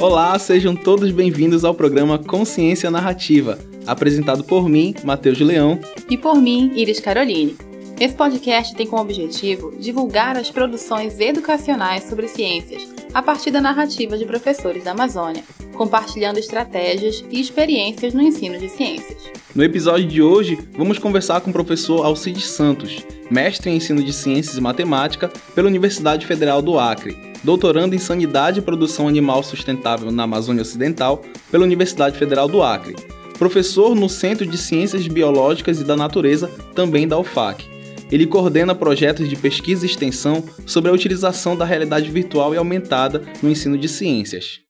[0.00, 5.80] Olá, sejam todos bem-vindos ao programa Consciência Narrativa, apresentado por mim, Matheus Leão,
[6.10, 7.56] e por mim, Iris Caroline.
[7.98, 14.18] Esse podcast tem como objetivo divulgar as produções educacionais sobre ciências a partir da narrativa
[14.18, 15.44] de professores da Amazônia,
[15.74, 19.30] compartilhando estratégias e experiências no ensino de ciências.
[19.54, 24.12] No episódio de hoje, vamos conversar com o professor Alcides Santos, mestre em ensino de
[24.12, 30.10] ciências e matemática pela Universidade Federal do Acre, doutorando em sanidade e produção animal sustentável
[30.10, 32.96] na Amazônia Ocidental pela Universidade Federal do Acre,
[33.38, 37.74] professor no Centro de Ciências Biológicas e da Natureza, também da UFAC
[38.10, 43.22] ele coordena projetos de pesquisa e extensão sobre a utilização da realidade virtual e aumentada
[43.42, 44.63] no ensino de ciências.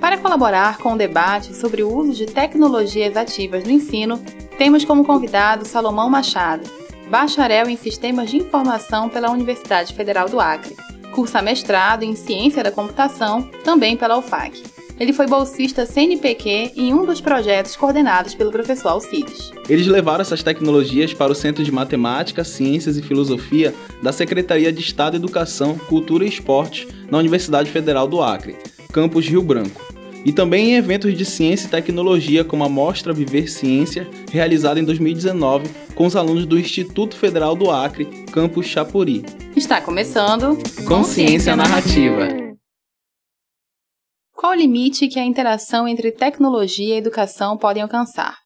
[0.00, 4.22] Para colaborar com o debate sobre o uso de tecnologias ativas no ensino,
[4.58, 6.68] temos como convidado Salomão Machado,
[7.08, 10.76] bacharel em Sistemas de Informação pela Universidade Federal do Acre,
[11.12, 14.62] cursa mestrado em Ciência da Computação, também pela UFAC.
[14.98, 19.52] Ele foi bolsista CNPq em um dos projetos coordenados pelo professor Alcides.
[19.68, 24.80] Eles levaram essas tecnologias para o Centro de Matemática, Ciências e Filosofia da Secretaria de
[24.80, 28.56] Estado, Educação, Cultura e Esportes na Universidade Federal do Acre,
[28.94, 29.82] campus Rio Branco.
[30.24, 34.84] E também em eventos de ciência e tecnologia, como a Mostra Viver Ciência, realizada em
[34.84, 39.24] 2019 com os alunos do Instituto Federal do Acre, campus Chapuri.
[39.56, 40.56] Está começando
[40.86, 42.28] Consciência Narrativa.
[44.32, 48.36] Qual o limite que a interação entre tecnologia e educação podem alcançar?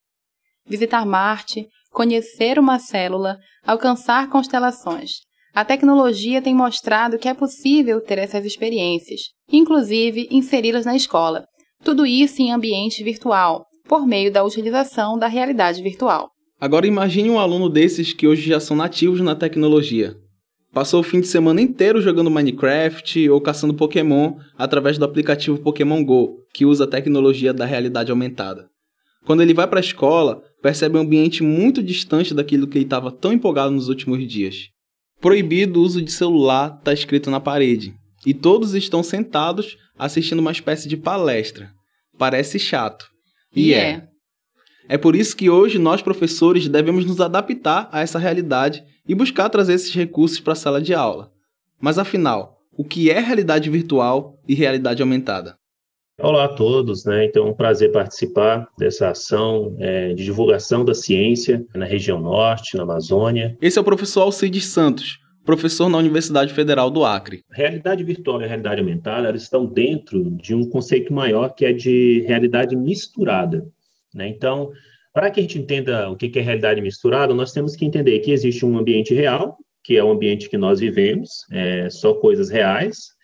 [0.66, 5.27] Visitar Marte, conhecer uma célula, alcançar constelações.
[5.54, 11.44] A tecnologia tem mostrado que é possível ter essas experiências, inclusive inseri-las na escola.
[11.82, 16.30] Tudo isso em ambiente virtual, por meio da utilização da realidade virtual.
[16.60, 20.16] Agora imagine um aluno desses que hoje já são nativos na tecnologia.
[20.72, 26.04] Passou o fim de semana inteiro jogando Minecraft ou caçando Pokémon através do aplicativo Pokémon
[26.04, 28.68] Go, que usa a tecnologia da realidade aumentada.
[29.24, 33.10] Quando ele vai para a escola, percebe um ambiente muito distante daquilo que ele estava
[33.10, 34.68] tão empolgado nos últimos dias.
[35.20, 40.52] Proibido o uso de celular está escrito na parede, e todos estão sentados assistindo uma
[40.52, 41.70] espécie de palestra.
[42.16, 43.06] Parece chato.
[43.54, 44.04] E yeah.
[44.04, 44.94] é.
[44.94, 49.48] É por isso que hoje nós, professores, devemos nos adaptar a essa realidade e buscar
[49.50, 51.30] trazer esses recursos para a sala de aula.
[51.80, 55.57] Mas afinal, o que é realidade virtual e realidade aumentada?
[56.20, 57.26] Olá a todos, né?
[57.26, 62.76] Então é um prazer participar dessa ação é, de divulgação da ciência na região norte,
[62.76, 63.56] na Amazônia.
[63.62, 67.44] Esse é o professor Alcides Santos, professor na Universidade Federal do Acre.
[67.52, 72.24] Realidade virtual e realidade aumentada elas estão dentro de um conceito maior que é de
[72.26, 73.64] realidade misturada.
[74.12, 74.26] Né?
[74.26, 74.72] Então,
[75.14, 78.32] para que a gente entenda o que é realidade misturada, nós temos que entender que
[78.32, 83.16] existe um ambiente real, que é o ambiente que nós vivemos, é, só coisas reais.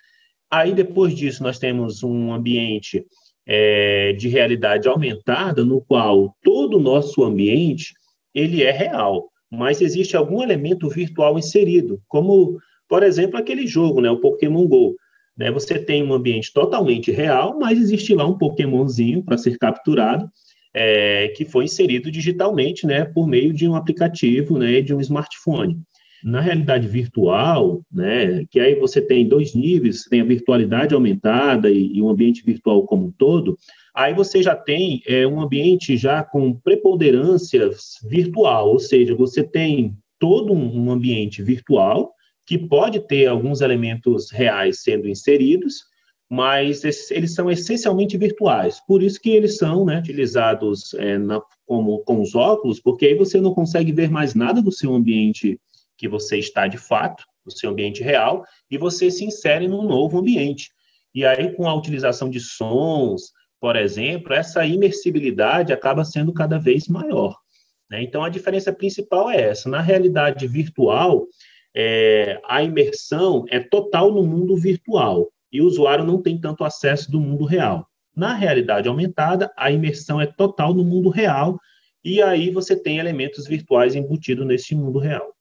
[0.51, 3.05] Aí, depois disso, nós temos um ambiente
[3.47, 7.93] é, de realidade aumentada, no qual todo o nosso ambiente
[8.35, 14.11] ele é real, mas existe algum elemento virtual inserido, como, por exemplo, aquele jogo, né,
[14.11, 14.97] o Pokémon Go.
[15.37, 20.29] Né, você tem um ambiente totalmente real, mas existe lá um Pokémonzinho para ser capturado,
[20.73, 25.79] é, que foi inserido digitalmente, né, por meio de um aplicativo, né, de um smartphone.
[26.25, 31.99] Na realidade virtual, né, que aí você tem dois níveis, tem a virtualidade aumentada e,
[31.99, 33.59] e um ambiente virtual como um todo,
[33.95, 37.69] aí você já tem é, um ambiente já com preponderância
[38.09, 42.15] virtual, ou seja, você tem todo um ambiente virtual
[42.47, 45.85] que pode ter alguns elementos reais sendo inseridos,
[46.31, 48.81] mas eles são essencialmente virtuais.
[48.87, 53.15] Por isso que eles são né, utilizados é, na, como, com os óculos, porque aí
[53.15, 55.61] você não consegue ver mais nada do seu ambiente
[55.97, 60.19] que você está de fato, do seu ambiente real, e você se insere num novo
[60.19, 60.71] ambiente.
[61.15, 66.89] E aí, com a utilização de sons, por exemplo, essa imersibilidade acaba sendo cada vez
[66.89, 67.37] maior.
[67.91, 68.03] Né?
[68.03, 69.69] Então, a diferença principal é essa.
[69.69, 71.27] Na realidade virtual,
[71.75, 77.11] é, a imersão é total no mundo virtual e o usuário não tem tanto acesso
[77.11, 77.87] do mundo real.
[78.15, 81.59] Na realidade aumentada, a imersão é total no mundo real
[82.05, 85.34] e aí você tem elementos virtuais embutidos nesse mundo real.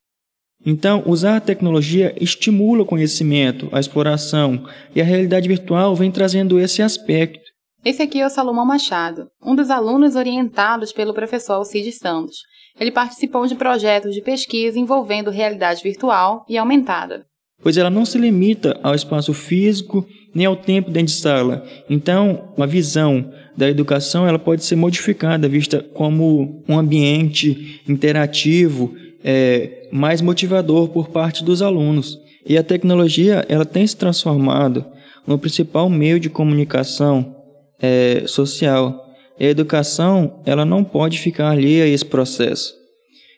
[0.66, 4.66] Então, usar a tecnologia estimula o conhecimento, a exploração,
[4.96, 7.44] e a realidade virtual vem trazendo esse aspecto.
[7.84, 12.38] Esse aqui é o Salomão Machado, um dos alunos orientados pelo professor Alcides Santos.
[12.80, 17.26] Ele participou de projetos de pesquisa envolvendo realidade virtual e aumentada
[17.64, 20.06] pois ela não se limita ao espaço físico
[20.36, 21.66] nem ao tempo dentro de sala.
[21.90, 29.88] Então, a visão da educação ela pode ser modificada, vista como um ambiente interativo é,
[29.92, 32.20] mais motivador por parte dos alunos.
[32.46, 34.86] E a tecnologia ela tem se transformado
[35.26, 37.36] no principal meio de comunicação
[37.82, 39.06] é, social.
[39.40, 42.74] E a educação ela não pode ficar alheia a esse processo.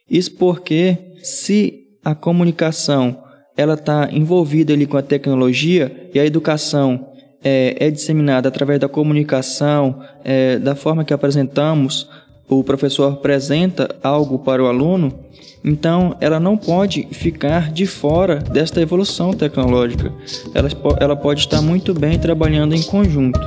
[0.09, 3.23] Isso porque se a comunicação
[3.57, 7.09] ela está envolvida ali com a tecnologia e a educação
[7.43, 12.09] é, é disseminada através da comunicação, é, da forma que apresentamos,
[12.47, 15.25] o professor apresenta algo para o aluno,
[15.63, 20.13] então ela não pode ficar de fora desta evolução tecnológica.
[20.53, 20.69] Ela,
[20.99, 23.39] ela pode estar muito bem trabalhando em conjunto.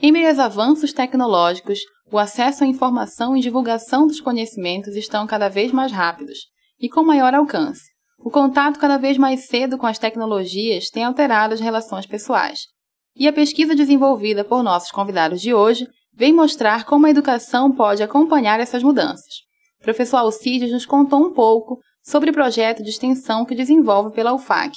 [0.00, 1.80] Em meio aos avanços tecnológicos,
[2.10, 6.38] o acesso à informação e divulgação dos conhecimentos estão cada vez mais rápidos
[6.80, 7.90] e com maior alcance.
[8.18, 12.66] O contato cada vez mais cedo com as tecnologias tem alterado as relações pessoais.
[13.16, 18.02] E a pesquisa desenvolvida por nossos convidados de hoje vem mostrar como a educação pode
[18.02, 19.42] acompanhar essas mudanças.
[19.80, 24.32] O professor Alcides nos contou um pouco sobre o projeto de extensão que desenvolve pela
[24.32, 24.76] UFAC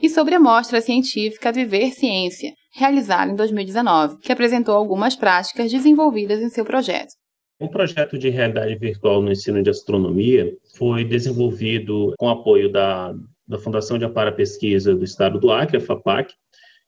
[0.00, 6.40] e sobre a mostra científica Viver Ciência, realizada em 2019, que apresentou algumas práticas desenvolvidas
[6.40, 7.12] em seu projeto.
[7.58, 13.14] O projeto de realidade virtual no ensino de astronomia foi desenvolvido com apoio da,
[13.48, 16.34] da Fundação de Amparo à Pesquisa do Estado do Acre, a FAPAC,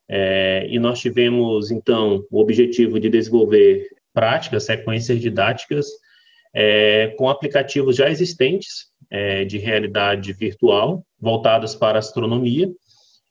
[0.09, 5.87] é, e nós tivemos, então, o objetivo de desenvolver práticas, sequências didáticas
[6.55, 12.71] é, com aplicativos já existentes é, de realidade virtual, voltados para astronomia,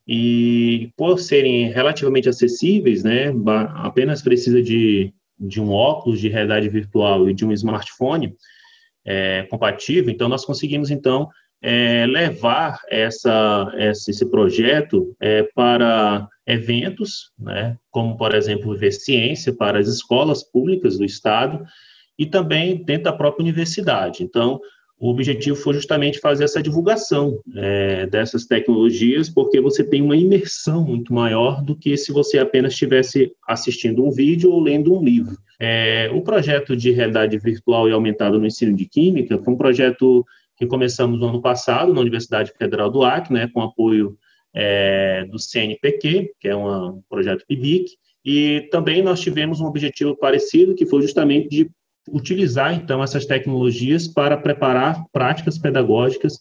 [0.08, 3.34] e por serem relativamente acessíveis, né,
[3.76, 8.36] apenas precisa de de um óculos de realidade virtual e de um smartphone
[9.06, 11.30] é, compatível, então nós conseguimos então
[11.62, 19.80] é, levar essa, esse projeto é, para eventos, né, como por exemplo Viver Ciência para
[19.80, 21.66] as escolas públicas do estado
[22.18, 24.24] e também dentro da própria universidade.
[24.24, 24.60] Então
[25.00, 30.84] o objetivo foi justamente fazer essa divulgação é, dessas tecnologias, porque você tem uma imersão
[30.84, 35.38] muito maior do que se você apenas estivesse assistindo um vídeo ou lendo um livro.
[35.60, 40.26] É, o projeto de realidade virtual e aumentada no ensino de Química foi um projeto
[40.56, 44.18] que começamos no ano passado na Universidade Federal do Acre, né, com apoio
[44.60, 47.92] é, do CNPq, que é um projeto PIBIC,
[48.26, 51.70] e também nós tivemos um objetivo parecido, que foi justamente de
[52.10, 56.40] utilizar, então, essas tecnologias para preparar práticas pedagógicas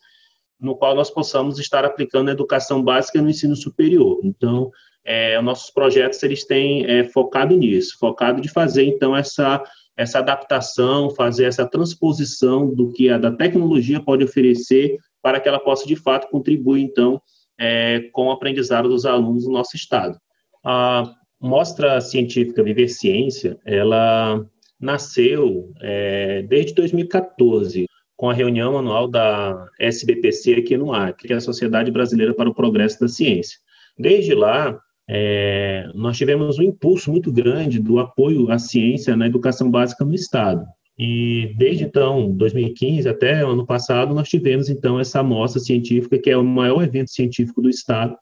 [0.58, 4.18] no qual nós possamos estar aplicando a educação básica no ensino superior.
[4.24, 4.70] Então,
[5.04, 9.62] é, nossos projetos, eles têm é, focado nisso, focado de fazer, então, essa,
[9.94, 15.60] essa adaptação, fazer essa transposição do que a da tecnologia pode oferecer para que ela
[15.60, 17.20] possa, de fato, contribuir, então,
[17.58, 20.18] é, com o aprendizado dos alunos do nosso Estado.
[20.64, 24.44] A Mostra Científica Viver Ciência, ela
[24.80, 27.86] nasceu é, desde 2014,
[28.16, 32.48] com a reunião anual da SBPC aqui no Acre, que é a Sociedade Brasileira para
[32.48, 33.58] o Progresso da Ciência.
[33.98, 34.78] Desde lá,
[35.08, 40.14] é, nós tivemos um impulso muito grande do apoio à ciência na educação básica no
[40.14, 40.64] Estado.
[40.98, 46.30] E desde então, 2015 até o ano passado, nós tivemos então essa amostra científica, que
[46.30, 48.16] é o maior evento científico do Estado,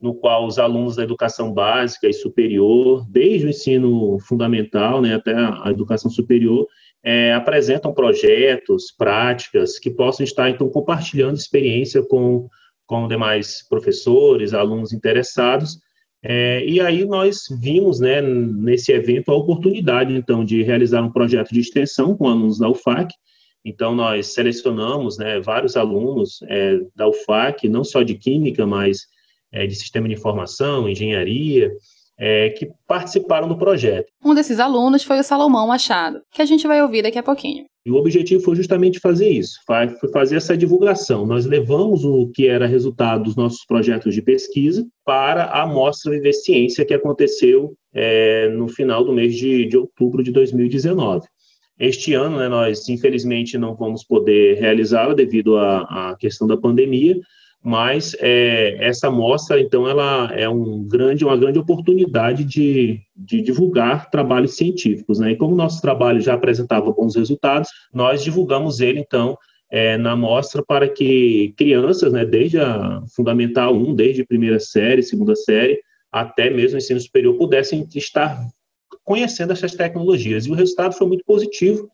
[0.00, 5.34] no qual os alunos da educação básica e superior, desde o ensino fundamental né, até
[5.34, 6.66] a educação superior,
[7.02, 12.48] é, apresentam projetos, práticas que possam estar, então, compartilhando experiência com,
[12.86, 15.78] com demais professores, alunos interessados.
[16.22, 21.52] É, e aí nós vimos, né, nesse evento, a oportunidade, então, de realizar um projeto
[21.52, 23.14] de extensão com alunos da UFAC.
[23.64, 29.06] Então, nós selecionamos né, vários alunos é, da UFAC, não só de Química, mas
[29.52, 31.70] é, de sistema de informação, engenharia,
[32.18, 34.08] é, que participaram do projeto.
[34.24, 37.64] Um desses alunos foi o Salomão Machado, que a gente vai ouvir daqui a pouquinho.
[37.86, 41.24] E o objetivo foi justamente fazer isso, foi fazer essa divulgação.
[41.24, 46.34] Nós levamos o que era resultado dos nossos projetos de pesquisa para a Mostra Viver
[46.34, 51.26] Ciência, que aconteceu é, no final do mês de, de outubro de 2019.
[51.80, 57.16] Este ano, né, nós infelizmente não vamos poder realizá-la devido à, à questão da pandemia,
[57.68, 64.08] mas é, essa mostra, então, ela é um grande, uma grande oportunidade de, de divulgar
[64.08, 65.32] trabalhos científicos, né?
[65.32, 69.36] E como nosso trabalho já apresentava bons resultados, nós divulgamos ele, então,
[69.70, 75.36] é, na mostra para que crianças, né, desde a Fundamental 1, desde primeira série, segunda
[75.36, 75.78] série,
[76.10, 78.48] até mesmo ensino superior, pudessem estar
[79.04, 80.46] conhecendo essas tecnologias.
[80.46, 81.86] E o resultado foi muito positivo,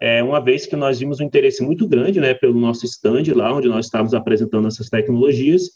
[0.00, 3.54] é, uma vez que nós vimos um interesse muito grande né, pelo nosso stand lá,
[3.54, 5.68] onde nós estávamos apresentando essas tecnologias,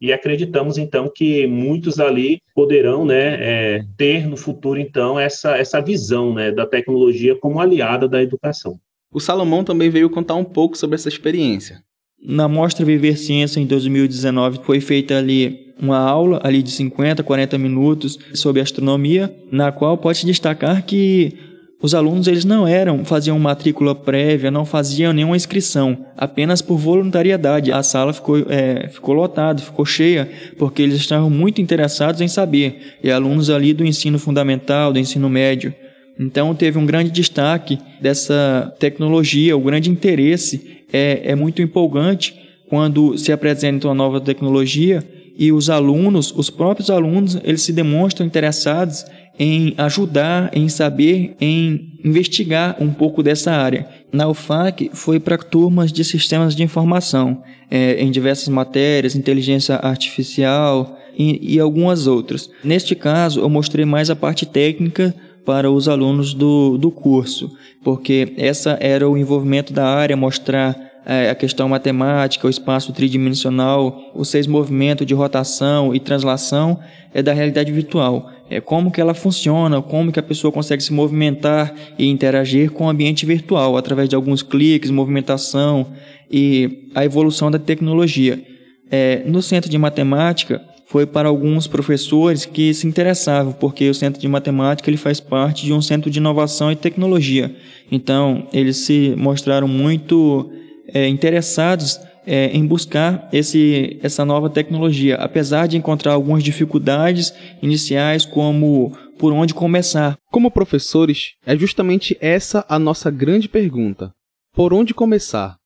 [0.00, 5.80] e acreditamos então que muitos ali poderão né, é, ter no futuro então essa, essa
[5.80, 8.78] visão né, da tecnologia como aliada da educação.
[9.12, 11.82] O Salomão também veio contar um pouco sobre essa experiência.
[12.22, 17.58] Na Mostra Viver Ciência em 2019 foi feita ali uma aula ali de 50, 40
[17.58, 21.49] minutos sobre astronomia, na qual pode destacar que
[21.82, 27.72] os alunos eles não eram, faziam matrícula prévia, não faziam nenhuma inscrição, apenas por voluntariedade.
[27.72, 32.98] A sala ficou, é, ficou lotada, ficou cheia, porque eles estavam muito interessados em saber.
[33.02, 35.74] E alunos ali do ensino fundamental, do ensino médio.
[36.18, 43.16] Então teve um grande destaque dessa tecnologia, o grande interesse é, é muito empolgante quando
[43.16, 45.02] se apresenta uma nova tecnologia
[45.36, 49.06] e os alunos, os próprios alunos, eles se demonstram interessados
[49.40, 53.88] em ajudar, em saber, em investigar um pouco dessa área.
[54.12, 60.94] Na UFAC foi para turmas de sistemas de informação, é, em diversas matérias, inteligência artificial
[61.18, 62.50] e, e algumas outras.
[62.62, 65.14] Neste caso, eu mostrei mais a parte técnica
[65.46, 67.50] para os alunos do, do curso,
[67.82, 74.12] porque essa era o envolvimento da área, mostrar é, a questão matemática, o espaço tridimensional,
[74.14, 76.78] os seis movimentos de rotação e translação
[77.14, 78.30] é da realidade virtual.
[78.50, 82.86] É como que ela funciona, como que a pessoa consegue se movimentar e interagir com
[82.86, 85.86] o ambiente virtual através de alguns cliques, movimentação
[86.28, 88.44] e a evolução da tecnologia.
[88.90, 94.20] É, no centro de matemática foi para alguns professores que se interessavam, porque o centro
[94.20, 97.54] de matemática ele faz parte de um centro de inovação e tecnologia.
[97.92, 100.50] Então eles se mostraram muito
[100.92, 102.00] é, interessados
[102.32, 109.32] é, em buscar esse, essa nova tecnologia, apesar de encontrar algumas dificuldades iniciais, como por
[109.32, 110.16] onde começar.
[110.30, 114.12] Como professores, é justamente essa a nossa grande pergunta:
[114.54, 115.56] por onde começar?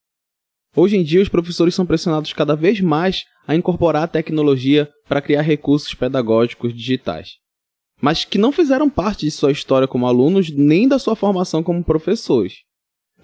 [0.74, 5.20] Hoje em dia, os professores são pressionados cada vez mais a incorporar a tecnologia para
[5.20, 7.32] criar recursos pedagógicos digitais,
[8.00, 11.84] mas que não fizeram parte de sua história como alunos nem da sua formação como
[11.84, 12.54] professores.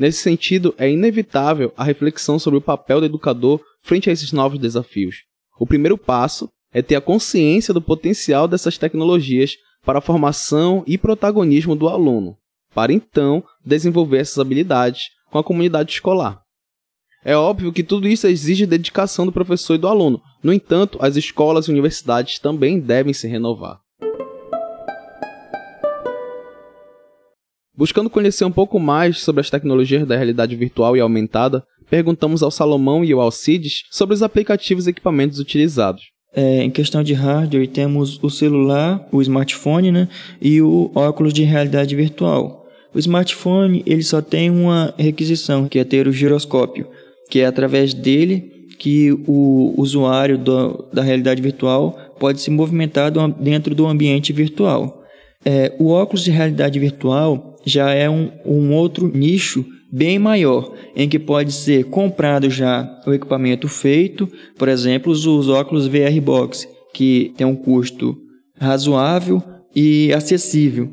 [0.00, 4.58] Nesse sentido, é inevitável a reflexão sobre o papel do educador frente a esses novos
[4.58, 5.24] desafios.
[5.58, 10.96] O primeiro passo é ter a consciência do potencial dessas tecnologias para a formação e
[10.96, 12.34] protagonismo do aluno,
[12.74, 16.40] para então desenvolver essas habilidades com a comunidade escolar.
[17.22, 21.16] É óbvio que tudo isso exige dedicação do professor e do aluno, no entanto, as
[21.16, 23.78] escolas e universidades também devem se renovar.
[27.80, 32.50] Buscando conhecer um pouco mais sobre as tecnologias da realidade virtual e aumentada, perguntamos ao
[32.50, 36.02] Salomão e ao Alcides sobre os aplicativos e equipamentos utilizados.
[36.36, 40.08] É, em questão de hardware, temos o celular, o smartphone né,
[40.42, 42.66] e o óculos de realidade virtual.
[42.94, 46.86] O smartphone ele só tem uma requisição, que é ter o giroscópio,
[47.30, 53.10] que é através dele que o usuário do, da realidade virtual pode se movimentar
[53.40, 55.02] dentro do ambiente virtual.
[55.42, 61.08] É, o óculos de realidade virtual já é um, um outro nicho bem maior, em
[61.08, 67.32] que pode ser comprado já o equipamento feito, por exemplo, os óculos VR Box, que
[67.36, 68.16] tem um custo
[68.58, 69.42] razoável
[69.74, 70.90] e acessível.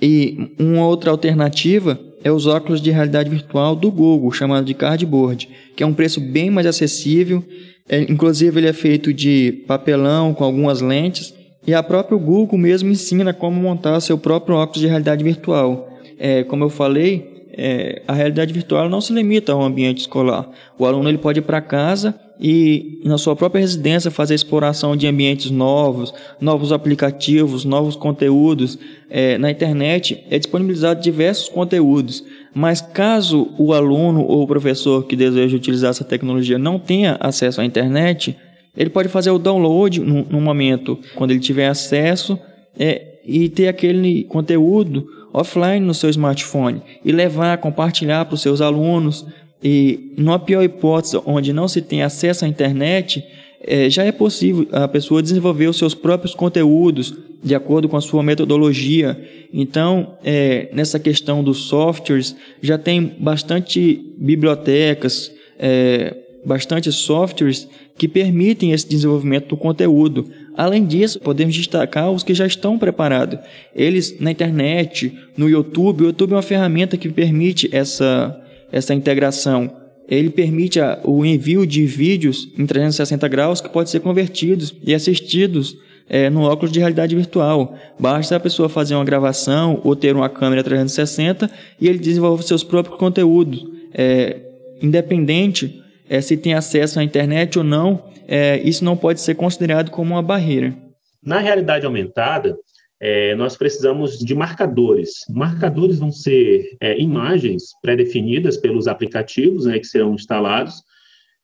[0.00, 5.48] E uma outra alternativa é os óculos de realidade virtual do Google, chamado de Cardboard,
[5.76, 7.44] que é um preço bem mais acessível.
[7.88, 11.34] É, inclusive, ele é feito de papelão com algumas lentes.
[11.66, 15.87] E a própria Google mesmo ensina como montar seu próprio óculos de realidade virtual
[16.18, 20.48] é, como eu falei, é, a realidade virtual não se limita ao ambiente escolar.
[20.78, 25.08] O aluno ele pode ir para casa e na sua própria residência fazer exploração de
[25.08, 28.78] ambientes novos, novos aplicativos, novos conteúdos.
[29.10, 32.22] É, na internet é disponibilizado diversos conteúdos,
[32.54, 37.60] mas caso o aluno ou o professor que deseja utilizar essa tecnologia não tenha acesso
[37.60, 38.36] à internet,
[38.76, 42.38] ele pode fazer o download no, no momento quando ele tiver acesso
[42.78, 48.60] é, e ter aquele conteúdo offline no seu smartphone e levar, compartilhar para os seus
[48.60, 49.26] alunos.
[49.62, 53.24] E, numa pior hipótese, onde não se tem acesso à internet,
[53.60, 58.00] é, já é possível a pessoa desenvolver os seus próprios conteúdos de acordo com a
[58.00, 59.20] sua metodologia.
[59.52, 68.72] Então, é, nessa questão dos softwares, já tem bastante bibliotecas, é, bastante softwares que permitem
[68.72, 70.28] esse desenvolvimento do conteúdo.
[70.58, 73.38] Além disso, podemos destacar os que já estão preparados.
[73.72, 78.36] Eles na internet, no YouTube, o YouTube é uma ferramenta que permite essa,
[78.72, 79.70] essa integração.
[80.08, 84.92] Ele permite a, o envio de vídeos em 360 graus que podem ser convertidos e
[84.92, 85.76] assistidos
[86.08, 87.76] é, no óculos de realidade virtual.
[87.96, 91.48] Basta a pessoa fazer uma gravação ou ter uma câmera 360
[91.80, 93.64] e ele desenvolve seus próprios conteúdos.
[93.94, 94.38] É,
[94.82, 95.77] independente
[96.08, 100.14] é, se tem acesso à internet ou não, é, isso não pode ser considerado como
[100.14, 100.74] uma barreira.
[101.22, 102.56] Na realidade aumentada,
[103.00, 105.24] é, nós precisamos de marcadores.
[105.30, 110.82] Marcadores vão ser é, imagens pré-definidas pelos aplicativos né, que serão instalados,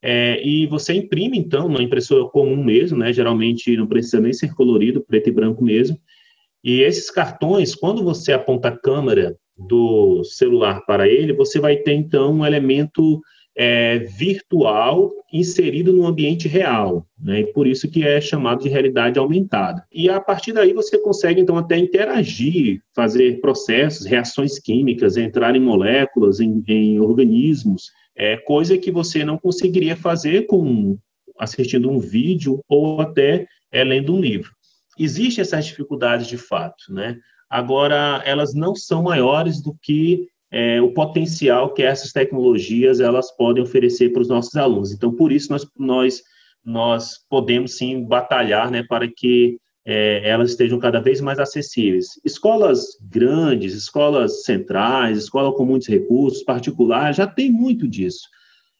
[0.02, 4.54] é, e você imprime, então, uma impressora comum mesmo, né, geralmente não precisa nem ser
[4.54, 5.98] colorido, preto e branco mesmo,
[6.62, 11.92] e esses cartões, quando você aponta a câmera do celular para ele, você vai ter,
[11.92, 13.20] então, um elemento
[13.56, 17.40] é, virtual inserido no ambiente real, né?
[17.40, 19.84] E por isso que é chamado de realidade aumentada.
[19.92, 25.60] E a partir daí você consegue então até interagir, fazer processos, reações químicas, entrar em
[25.60, 30.96] moléculas, em, em organismos, é coisa que você não conseguiria fazer com
[31.38, 34.50] assistindo um vídeo ou até é, lendo um livro.
[34.98, 37.18] Existem essas dificuldades de fato, né?
[37.50, 43.60] Agora elas não são maiores do que é, o potencial que essas tecnologias elas podem
[43.60, 44.92] oferecer para os nossos alunos.
[44.92, 46.22] Então, por isso nós nós
[46.64, 52.06] nós podemos sim batalhar, né, para que é, elas estejam cada vez mais acessíveis.
[52.24, 58.22] Escolas grandes, escolas centrais, escola com muitos recursos, particulares, já tem muito disso.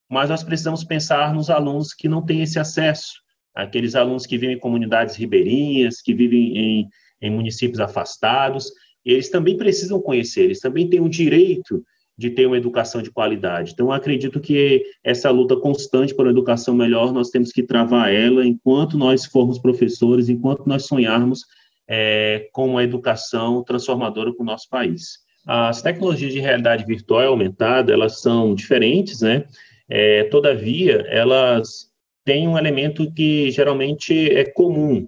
[0.08, 3.14] Mas nós precisamos pensar nos alunos que não têm esse acesso,
[3.52, 6.88] aqueles alunos que vivem em comunidades ribeirinhas, que vivem em,
[7.20, 8.70] em municípios afastados,
[9.12, 11.84] eles também precisam conhecer, eles também têm o direito
[12.16, 13.72] de ter uma educação de qualidade.
[13.72, 18.46] Então, acredito que essa luta constante por uma educação melhor, nós temos que travar ela
[18.46, 21.40] enquanto nós formos professores, enquanto nós sonharmos
[21.88, 25.18] é, com uma educação transformadora para o nosso país.
[25.46, 29.44] As tecnologias de realidade virtual aumentada, elas são diferentes, né?
[29.88, 31.90] É, todavia, elas
[32.24, 35.06] têm um elemento que geralmente é comum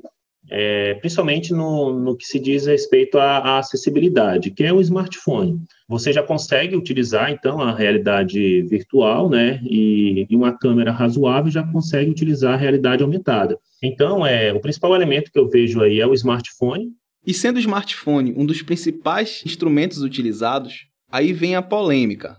[0.50, 5.60] é, principalmente no, no, que se diz respeito à, à, acessibilidade, que é o smartphone.
[5.88, 11.62] Você já consegue utilizar, então, a realidade virtual, né, e, e uma câmera razoável já
[11.62, 13.58] consegue utilizar a realidade aumentada.
[13.82, 16.90] Então, é, o principal elemento que eu vejo aí é o smartphone.
[17.26, 22.36] E sendo o smartphone um dos principais instrumentos utilizados, aí vem a polêmica.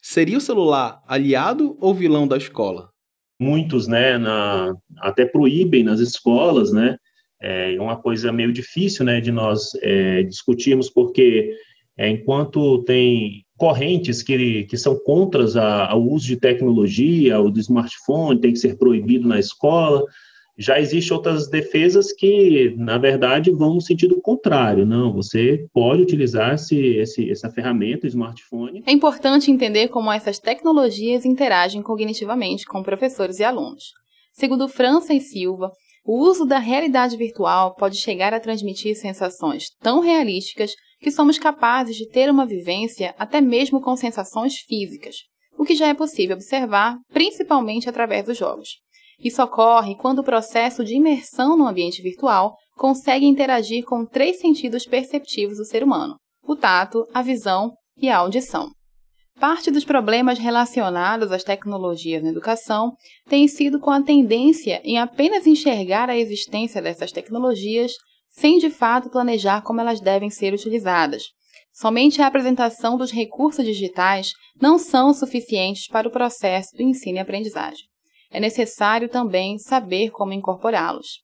[0.00, 2.90] Seria o celular aliado ou vilão da escola?
[3.38, 6.96] Muitos, né, na, até proíbem nas escolas, né,
[7.40, 11.54] é uma coisa meio difícil, né, de nós é, discutirmos, porque
[11.96, 15.44] é, enquanto tem correntes que, que são contra
[15.86, 20.04] ao uso de tecnologia, o do smartphone tem que ser proibido na escola,
[20.58, 24.86] já existem outras defesas que, na verdade, vão no sentido contrário.
[24.86, 28.82] Não, você pode utilizar esse, esse, essa ferramenta, o smartphone.
[28.86, 33.84] É importante entender como essas tecnologias interagem cognitivamente com professores e alunos.
[34.32, 35.70] Segundo França e Silva,
[36.04, 41.96] o uso da realidade virtual pode chegar a transmitir sensações tão realísticas que somos capazes
[41.96, 45.16] de ter uma vivência até mesmo com sensações físicas,
[45.58, 48.85] o que já é possível observar principalmente através dos jogos.
[49.18, 54.84] Isso ocorre quando o processo de imersão no ambiente virtual consegue interagir com três sentidos
[54.84, 58.70] perceptivos do ser humano: o tato, a visão e a audição.
[59.38, 62.92] Parte dos problemas relacionados às tecnologias na educação
[63.28, 67.92] tem sido com a tendência em apenas enxergar a existência dessas tecnologias
[68.30, 71.24] sem de fato planejar como elas devem ser utilizadas.
[71.72, 77.20] Somente a apresentação dos recursos digitais não são suficientes para o processo do ensino e
[77.20, 77.84] aprendizagem.
[78.36, 81.22] É necessário também saber como incorporá-los.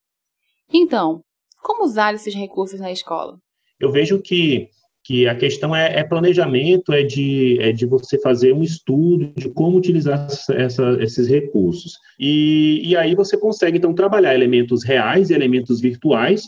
[0.72, 1.20] Então,
[1.62, 3.36] como usar esses recursos na escola?
[3.78, 4.68] Eu vejo que
[5.04, 9.50] que a questão é, é, planejamento, é de, é de você fazer um estudo de
[9.50, 11.94] como utilizar essa, esses recursos.
[12.20, 16.44] E, e aí você consegue, então, trabalhar elementos reais e elementos virtuais,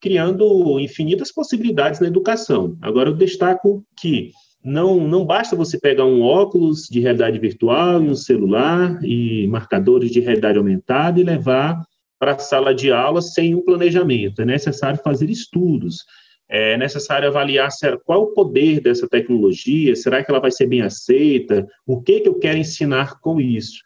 [0.00, 2.78] criando infinitas possibilidades na educação.
[2.80, 4.30] Agora, eu destaco que
[4.64, 10.10] não, não basta você pegar um óculos de realidade virtual e um celular e marcadores
[10.10, 11.82] de realidade aumentada e levar
[12.18, 14.42] para a sala de aula sem um planejamento.
[14.42, 16.04] É necessário fazer estudos
[16.48, 17.68] é necessário avaliar
[18.04, 22.28] qual o poder dessa tecnologia, será que ela vai ser bem aceita, o que, que
[22.28, 23.82] eu quero ensinar com isso.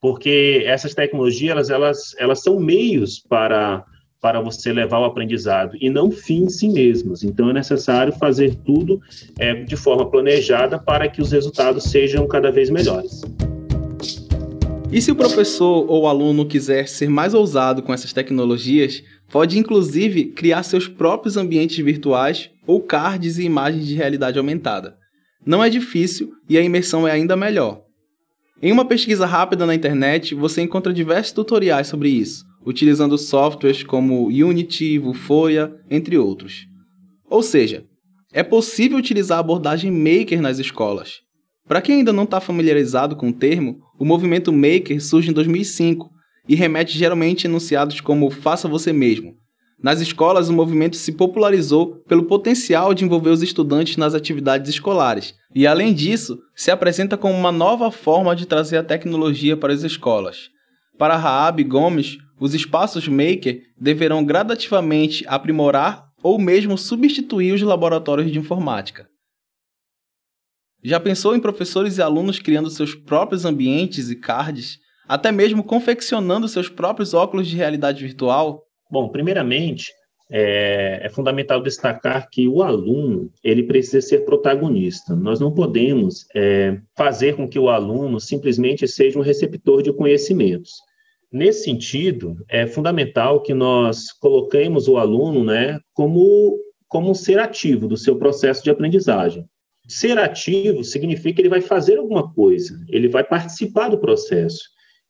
[0.00, 3.84] Porque essas tecnologias, elas, elas são meios para,
[4.24, 7.22] para você levar o aprendizado e não fim em si mesmos.
[7.22, 8.98] Então, é necessário fazer tudo
[9.38, 13.20] é, de forma planejada para que os resultados sejam cada vez melhores.
[14.90, 19.58] E se o professor ou o aluno quiser ser mais ousado com essas tecnologias, pode
[19.58, 24.96] inclusive criar seus próprios ambientes virtuais ou cards e imagens de realidade aumentada.
[25.44, 27.82] Não é difícil e a imersão é ainda melhor.
[28.62, 34.26] Em uma pesquisa rápida na internet, você encontra diversos tutoriais sobre isso, utilizando softwares como
[34.26, 36.66] Unity, Vuforia, entre outros.
[37.28, 37.84] Ou seja,
[38.32, 41.20] é possível utilizar a abordagem Maker nas escolas.
[41.66, 46.10] Para quem ainda não está familiarizado com o termo, o movimento Maker surge em 2005
[46.48, 49.34] e remete geralmente a enunciados como faça você mesmo.
[49.82, 55.34] Nas escolas, o movimento se popularizou pelo potencial de envolver os estudantes nas atividades escolares,
[55.54, 59.82] e além disso, se apresenta como uma nova forma de trazer a tecnologia para as
[59.82, 60.48] escolas.
[60.98, 68.38] Para Raab Gomes, os espaços maker deverão gradativamente aprimorar ou mesmo substituir os laboratórios de
[68.38, 69.08] informática.
[70.82, 76.48] Já pensou em professores e alunos criando seus próprios ambientes e cards, até mesmo confeccionando
[76.48, 78.62] seus próprios óculos de realidade virtual?
[78.90, 79.92] Bom, primeiramente,
[80.30, 85.14] é, é, fundamental destacar que o aluno ele precisa ser protagonista.
[85.14, 90.72] Nós não podemos é, fazer com que o aluno simplesmente seja um receptor de conhecimentos.
[91.34, 97.88] Nesse sentido, é fundamental que nós coloquemos o aluno né, como, como um ser ativo
[97.88, 99.44] do seu processo de aprendizagem.
[99.88, 104.60] Ser ativo significa que ele vai fazer alguma coisa, ele vai participar do processo.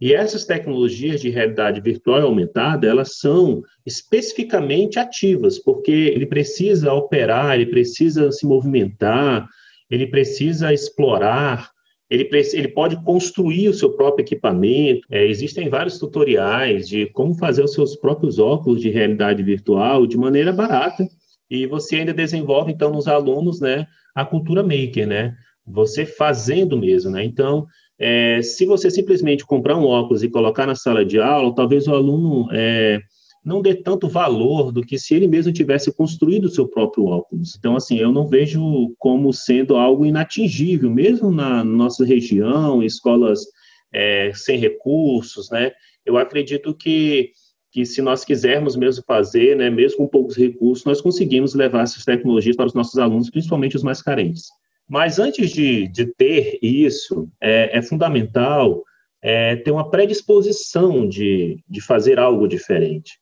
[0.00, 7.54] E essas tecnologias de realidade virtual aumentada, elas são especificamente ativas, porque ele precisa operar,
[7.54, 9.46] ele precisa se movimentar,
[9.90, 11.73] ele precisa explorar,
[12.14, 15.06] ele, ele pode construir o seu próprio equipamento.
[15.10, 20.16] É, existem vários tutoriais de como fazer os seus próprios óculos de realidade virtual de
[20.16, 21.06] maneira barata.
[21.50, 25.34] E você ainda desenvolve, então, nos alunos, né, a cultura maker, né?
[25.66, 27.24] Você fazendo mesmo, né?
[27.24, 27.66] Então,
[27.98, 31.94] é, se você simplesmente comprar um óculos e colocar na sala de aula, talvez o
[31.94, 33.00] aluno é,
[33.44, 37.54] não dê tanto valor do que se ele mesmo tivesse construído o seu próprio óculos.
[37.56, 43.44] Então, assim, eu não vejo como sendo algo inatingível, mesmo na nossa região, escolas
[43.92, 45.72] é, sem recursos, né?
[46.06, 47.32] Eu acredito que,
[47.70, 52.04] que se nós quisermos mesmo fazer, né, mesmo com poucos recursos, nós conseguimos levar essas
[52.04, 54.46] tecnologias para os nossos alunos, principalmente os mais carentes.
[54.88, 58.82] Mas antes de, de ter isso, é, é fundamental
[59.22, 63.18] é, ter uma predisposição de, de fazer algo diferente.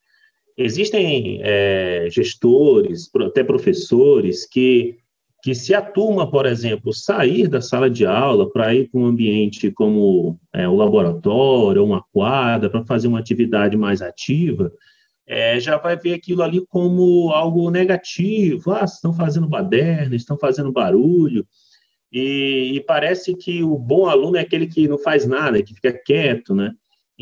[0.57, 4.99] Existem é, gestores, até professores, que,
[5.43, 9.07] que se a turma, por exemplo, sair da sala de aula para ir para um
[9.07, 14.73] ambiente como é, o laboratório, uma quadra, para fazer uma atividade mais ativa,
[15.27, 18.73] é, já vai ver aquilo ali como algo negativo.
[18.73, 21.47] Ah, estão fazendo baderna, estão fazendo barulho.
[22.13, 25.93] E, e, parece que o bom aluno é aquele que não faz nada, que fica
[25.93, 26.75] quieto, né?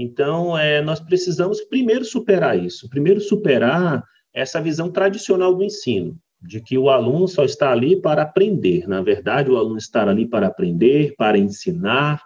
[0.03, 6.59] Então, é, nós precisamos primeiro superar isso, primeiro superar essa visão tradicional do ensino, de
[6.63, 8.89] que o aluno só está ali para aprender.
[8.89, 12.23] Na verdade, o aluno está ali para aprender, para ensinar,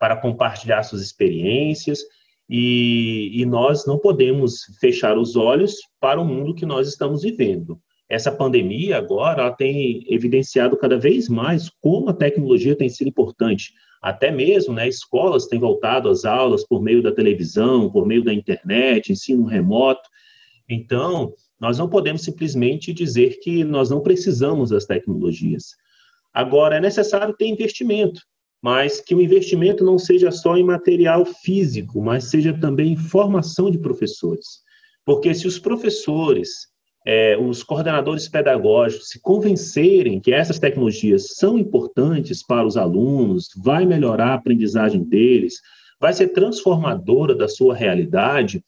[0.00, 2.00] para compartilhar suas experiências,
[2.50, 7.80] e, e nós não podemos fechar os olhos para o mundo que nós estamos vivendo.
[8.08, 14.32] Essa pandemia agora tem evidenciado cada vez mais como a tecnologia tem sido importante até
[14.32, 19.12] mesmo, né, escolas têm voltado às aulas por meio da televisão, por meio da internet,
[19.12, 20.02] ensino remoto.
[20.68, 25.76] Então, nós não podemos simplesmente dizer que nós não precisamos das tecnologias.
[26.34, 28.20] Agora, é necessário ter investimento,
[28.60, 33.70] mas que o investimento não seja só em material físico, mas seja também em formação
[33.70, 34.62] de professores.
[35.04, 36.71] Porque se os professores
[37.04, 43.84] é, os coordenadores pedagógicos se convencerem que essas tecnologias são importantes para os alunos, vai
[43.84, 45.60] melhorar a aprendizagem deles,
[46.00, 48.62] vai ser transformadora da sua realidade,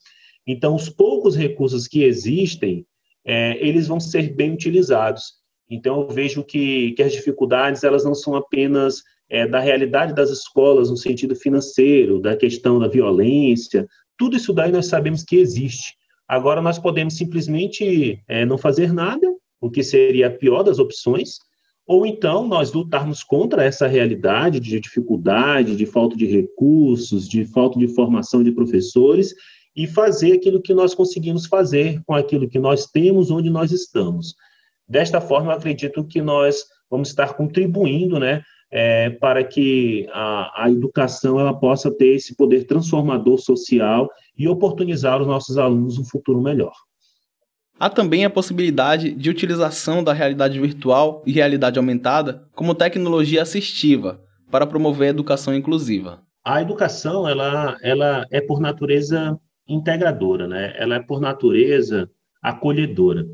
[0.46, 2.86] então os poucos recursos que existem,
[3.24, 5.22] é, eles vão ser bem utilizados.
[5.70, 10.30] Então eu vejo que, que as dificuldades elas não são apenas é, da realidade das
[10.30, 15.94] escolas no sentido financeiro, da questão da violência, tudo isso daí nós sabemos que existe.
[16.28, 19.26] Agora, nós podemos simplesmente é, não fazer nada,
[19.60, 21.38] o que seria a pior das opções,
[21.86, 27.78] ou então nós lutarmos contra essa realidade de dificuldade, de falta de recursos, de falta
[27.78, 29.34] de formação de professores
[29.76, 34.34] e fazer aquilo que nós conseguimos fazer com aquilo que nós temos onde nós estamos.
[34.88, 41.38] Desta forma, acredito que nós vamos estar contribuindo né, é, para que a, a educação
[41.40, 46.72] ela possa ter esse poder transformador social e oportunizar os nossos alunos um futuro melhor.
[47.78, 54.20] Há também a possibilidade de utilização da realidade virtual e realidade aumentada como tecnologia assistiva
[54.50, 56.22] para promover a educação inclusiva.
[56.44, 60.74] A educação ela, ela é por natureza integradora, né?
[60.76, 62.08] ela é por natureza
[62.40, 63.26] acolhedora.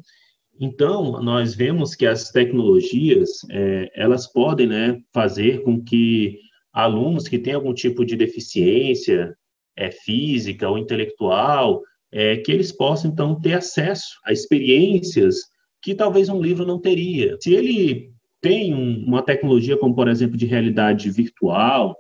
[0.58, 6.38] Então, nós vemos que as tecnologias, é, elas podem né, fazer com que
[6.72, 9.34] alunos que têm algum tipo de deficiência
[9.80, 15.36] é, física ou intelectual, é, que eles possam, então, ter acesso a experiências
[15.82, 17.36] que talvez um livro não teria.
[17.40, 21.96] Se ele tem um, uma tecnologia como, por exemplo, de realidade virtual,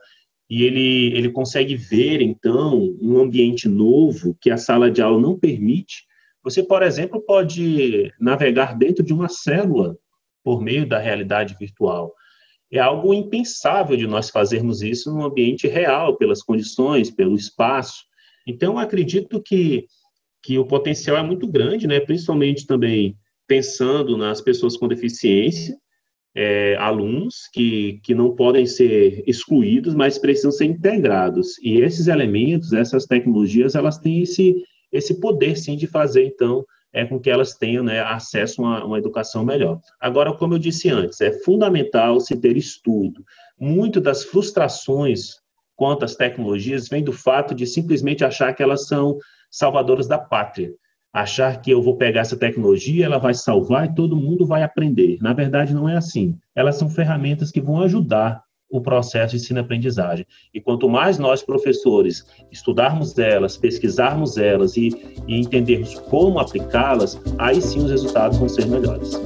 [0.48, 5.38] e ele, ele consegue ver, então, um ambiente novo que a sala de aula não
[5.38, 6.04] permite,
[6.42, 9.96] Você, por exemplo, pode navegar dentro de uma célula
[10.42, 12.12] por meio da realidade virtual.
[12.72, 18.04] É algo impensável de nós fazermos isso no ambiente real, pelas condições, pelo espaço.
[18.46, 19.86] Então, acredito que,
[20.42, 21.98] que o potencial é muito grande, né?
[21.98, 25.76] principalmente também pensando nas pessoas com deficiência,
[26.34, 31.58] é, alunos que, que não podem ser excluídos, mas precisam ser integrados.
[31.58, 37.04] E esses elementos, essas tecnologias, elas têm esse, esse poder, sim, de fazer, então, é
[37.04, 39.80] com que elas tenham né, acesso a uma, uma, educação melhor.
[40.00, 43.24] Agora, como eu disse antes, é fundamental se ter estudo.
[43.58, 45.36] Muito das frustrações
[45.76, 49.18] quanto às tecnologias vem do fato de simplesmente achar que elas são
[49.50, 50.72] salvadoras da pátria.
[51.12, 55.18] Achar que eu vou pegar essa tecnologia, ela vai salvar e todo mundo vai aprender.
[55.20, 56.36] Na verdade, não é assim.
[56.54, 60.26] Elas são ferramentas que vão ajudar o processo de ensino-aprendizagem.
[60.54, 64.90] E quanto mais nós, professores, estudarmos elas, pesquisarmos elas e,
[65.26, 69.20] e entendermos como aplicá-las, aí sim os resultados vão ser melhores.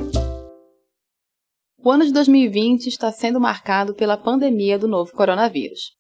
[1.78, 5.92] O ano de 2020 está sendo marcado pela pandemia do novo coronavírus.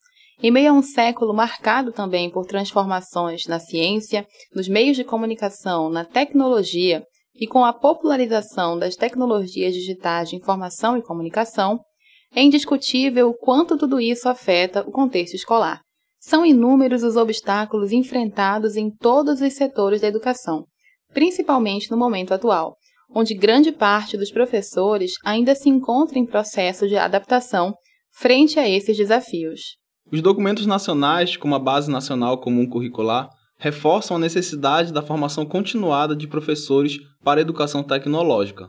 [0.42, 5.90] Em meio a um século marcado também por transformações na ciência, nos meios de comunicação,
[5.90, 7.04] na tecnologia
[7.34, 11.80] e com a popularização das tecnologias digitais de informação e comunicação,
[12.34, 15.80] é indiscutível o quanto tudo isso afeta o contexto escolar.
[16.18, 20.64] São inúmeros os obstáculos enfrentados em todos os setores da educação,
[21.12, 22.76] principalmente no momento atual,
[23.14, 27.74] onde grande parte dos professores ainda se encontra em processo de adaptação
[28.16, 29.60] frente a esses desafios.
[30.10, 36.14] Os documentos nacionais, como a Base Nacional Comum Curricular, reforçam a necessidade da formação continuada
[36.14, 38.68] de professores para a educação tecnológica,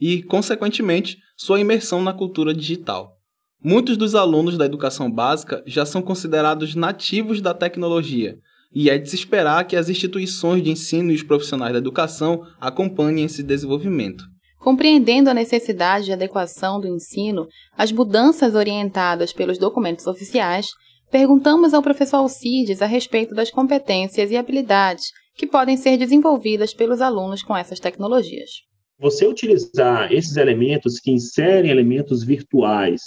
[0.00, 3.16] e, consequentemente, sua imersão na cultura digital.
[3.62, 8.38] Muitos dos alunos da educação básica já são considerados nativos da tecnologia,
[8.72, 12.42] e é de se esperar que as instituições de ensino e os profissionais da educação
[12.60, 14.24] acompanhem esse desenvolvimento.
[14.58, 17.46] Compreendendo a necessidade de adequação do ensino
[17.76, 20.68] às mudanças orientadas pelos documentos oficiais,
[21.10, 27.00] perguntamos ao professor Alcides a respeito das competências e habilidades que podem ser desenvolvidas pelos
[27.00, 28.50] alunos com essas tecnologias.
[28.98, 33.02] Você utilizar esses elementos que inserem elementos virtuais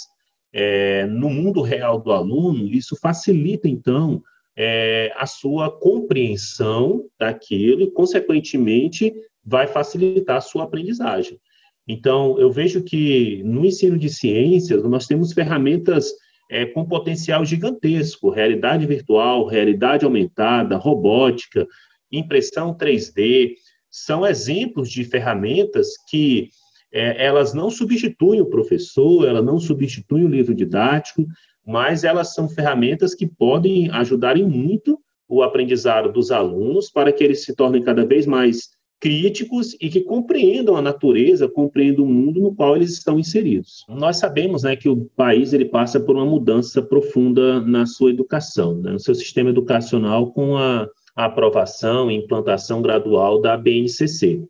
[0.52, 4.22] é, no mundo real do aluno, isso facilita, então,
[4.56, 9.12] é, a sua compreensão daquilo e, consequentemente,
[9.44, 11.40] vai facilitar a sua aprendizagem.
[11.88, 16.12] Então, eu vejo que no ensino de ciências, nós temos ferramentas
[16.48, 21.66] é, com potencial gigantesco: realidade virtual, realidade aumentada, robótica,
[22.10, 23.54] impressão 3D
[23.90, 26.48] são exemplos de ferramentas que
[26.92, 31.26] é, elas não substituem o professor, elas não substituem o livro didático,
[31.66, 34.98] mas elas são ferramentas que podem ajudar em muito
[35.28, 40.02] o aprendizado dos alunos para que eles se tornem cada vez mais críticos e que
[40.02, 43.84] compreendam a natureza, compreendam o mundo no qual eles estão inseridos.
[43.88, 48.76] Nós sabemos né, que o país ele passa por uma mudança profunda na sua educação,
[48.76, 54.44] né, no seu sistema educacional com a a aprovação e implantação gradual da BNCC.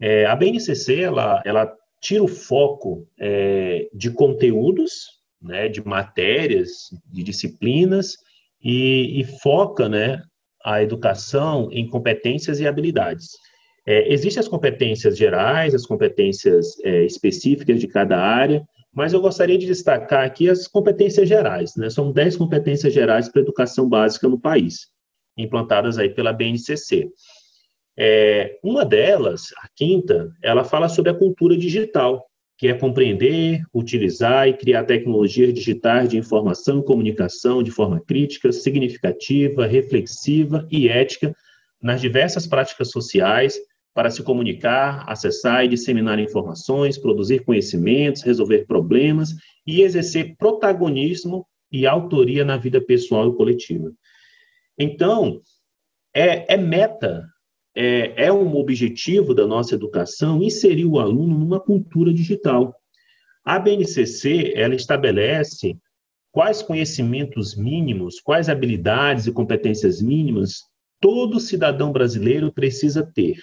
[0.00, 7.22] É, a BNCC, ela, ela tira o foco é, de conteúdos, né, de matérias, de
[7.22, 8.14] disciplinas,
[8.62, 10.22] e, e foca né,
[10.64, 13.30] a educação em competências e habilidades.
[13.86, 19.58] É, existem as competências gerais, as competências é, específicas de cada área, mas eu gostaria
[19.58, 21.76] de destacar aqui as competências gerais.
[21.76, 21.88] Né?
[21.90, 24.88] São 10 competências gerais para a educação básica no país
[25.36, 27.10] implantadas aí pela BNCC.
[27.98, 32.26] É, uma delas, a quinta, ela fala sobre a cultura digital,
[32.58, 38.50] que é compreender, utilizar e criar tecnologias digitais de informação e comunicação de forma crítica,
[38.52, 41.34] significativa, reflexiva e ética
[41.82, 43.58] nas diversas práticas sociais
[43.94, 49.34] para se comunicar, acessar e disseminar informações, produzir conhecimentos, resolver problemas
[49.66, 53.90] e exercer protagonismo e autoria na vida pessoal e coletiva.
[54.78, 55.40] Então,
[56.14, 57.26] é, é meta,
[57.74, 62.74] é, é um objetivo da nossa educação inserir o aluno numa cultura digital.
[63.44, 65.76] A BNCC, ela estabelece
[66.32, 70.62] quais conhecimentos mínimos, quais habilidades e competências mínimas
[71.00, 73.36] todo cidadão brasileiro precisa ter,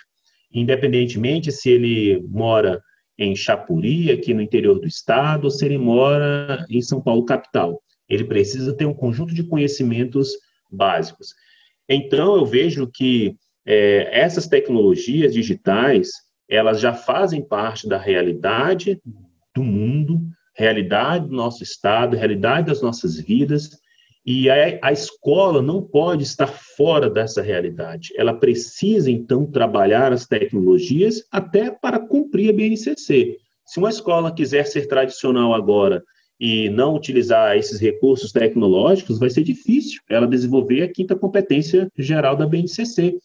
[0.52, 2.82] independentemente se ele mora
[3.18, 7.82] em Chapuri, aqui no interior do estado, ou se ele mora em São Paulo, capital.
[8.10, 10.32] Ele precisa ter um conjunto de conhecimentos
[10.74, 11.34] básicos.
[11.88, 16.12] Então, eu vejo que é, essas tecnologias digitais,
[16.50, 19.02] elas já fazem parte da realidade
[19.56, 20.22] do mundo,
[20.56, 23.82] realidade do nosso estado, realidade das nossas vidas,
[24.26, 28.14] E a, a, escola não pode estar fora dessa realidade.
[28.16, 33.38] Ela precisa, então, trabalhar as tecnologias até para cumprir a BNCC.
[33.66, 36.02] Se uma escola quiser ser tradicional agora
[36.46, 42.36] e não utilizar esses recursos tecnológicos, vai ser difícil ela desenvolver a quinta competência geral
[42.36, 43.18] da BNCC.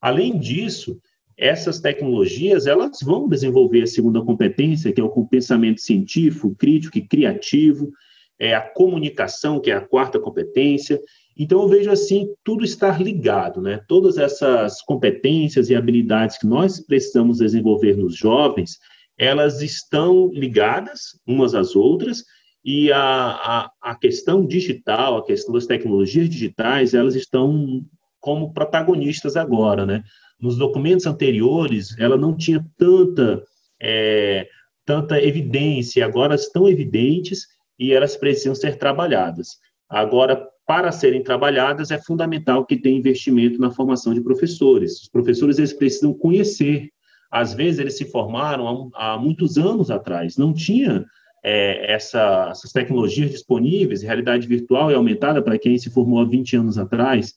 [0.00, 0.96] Além disso,
[1.36, 7.04] essas tecnologias elas vão desenvolver a segunda competência, que é o pensamento científico, crítico e
[7.04, 7.90] criativo,
[8.38, 11.00] é a comunicação, que é a quarta competência.
[11.36, 13.80] Então, eu vejo assim, tudo estar ligado, né?
[13.88, 18.78] Todas essas competências e habilidades que nós precisamos desenvolver nos jovens,
[19.18, 22.22] elas estão ligadas umas às outras,
[22.64, 27.84] e a, a, a questão digital, a questão das tecnologias digitais, elas estão
[28.20, 30.04] como protagonistas agora, né?
[30.40, 33.42] Nos documentos anteriores, ela não tinha tanta,
[33.80, 34.46] é,
[34.84, 37.46] tanta evidência, agora estão evidentes
[37.78, 39.58] e elas precisam ser trabalhadas.
[39.88, 45.02] Agora, para serem trabalhadas, é fundamental que tenha investimento na formação de professores.
[45.02, 46.88] Os professores eles precisam conhecer.
[47.30, 51.04] Às vezes, eles se formaram há, há muitos anos atrás, não tinha
[51.42, 56.56] é, essa, essas tecnologias disponíveis, realidade virtual e aumentada para quem se formou há 20
[56.56, 57.34] anos atrás,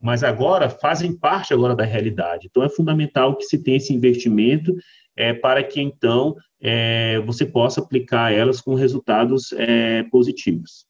[0.00, 2.48] mas agora fazem parte agora da realidade.
[2.50, 4.74] Então, é fundamental que se tenha esse investimento
[5.16, 10.84] é, para que, então, é, você possa aplicar elas com resultados é, positivos.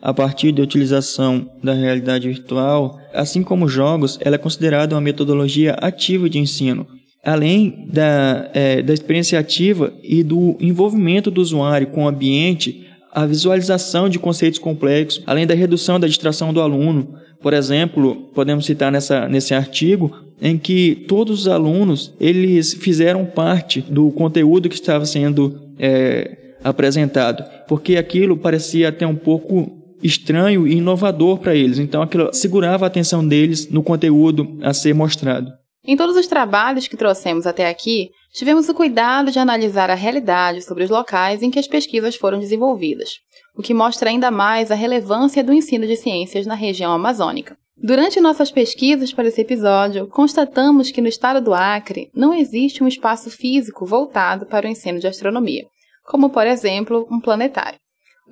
[0.00, 5.74] A partir da utilização da realidade virtual, assim como jogos, ela é considerada uma metodologia
[5.74, 6.86] ativa de ensino,
[7.24, 13.24] além da, é, da experiência ativa e do envolvimento do usuário com o ambiente, a
[13.24, 17.14] visualização de conceitos complexos, além da redução da distração do aluno.
[17.40, 23.80] Por exemplo, podemos citar nessa, nesse artigo em que todos os alunos eles fizeram parte
[23.80, 30.76] do conteúdo que estava sendo é, apresentado, porque aquilo parecia até um pouco estranho e
[30.76, 31.78] inovador para eles.
[31.78, 35.50] Então aquilo segurava a atenção deles no conteúdo a ser mostrado.
[35.86, 40.62] Em todos os trabalhos que trouxemos até aqui, tivemos o cuidado de analisar a realidade
[40.62, 43.10] sobre os locais em que as pesquisas foram desenvolvidas,
[43.54, 47.54] o que mostra ainda mais a relevância do ensino de ciências na região amazônica.
[47.76, 52.88] Durante nossas pesquisas para esse episódio, constatamos que no estado do Acre não existe um
[52.88, 55.66] espaço físico voltado para o ensino de astronomia,
[56.06, 57.78] como, por exemplo, um planetário.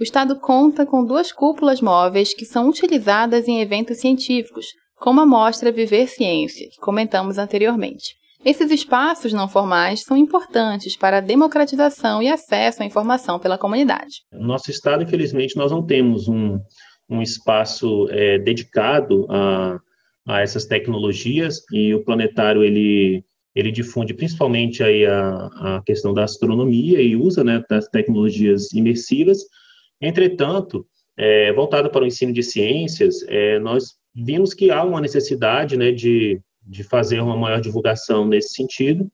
[0.01, 4.69] O estado conta com duas cúpulas móveis que são utilizadas em eventos científicos,
[5.03, 8.15] como a mostra Viver Ciência, que comentamos anteriormente.
[8.45, 14.23] Esses espaços não formais são importantes para a democratização e acesso à informação pela comunidade.
[14.33, 16.57] No nosso estado, infelizmente, nós não temos um,
[17.11, 19.81] um espaço é, dedicado a,
[20.25, 26.25] a essas tecnologias e o planetário ele ele difunde principalmente aí a, a questão da
[26.25, 29.41] astronomia e usa né, das tecnologias imersivas.
[30.01, 30.87] Entretanto,
[31.19, 35.91] é, voltado para o ensino de ciências, é, nós vimos que há uma necessidade né,
[35.93, 39.11] de, de fazer uma maior divulgação nesse sentido,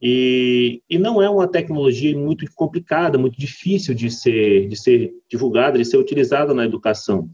[0.00, 5.78] e, e não é uma tecnologia muito complicada, muito difícil de ser, de ser divulgada,
[5.78, 7.30] de ser utilizada na educação.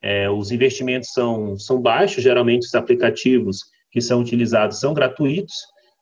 [0.00, 5.54] É, os investimentos são, são baixos, geralmente os aplicativos que são utilizados são gratuitos,